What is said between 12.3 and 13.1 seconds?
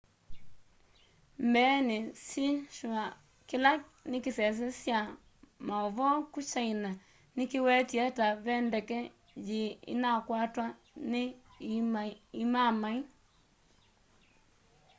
imaamai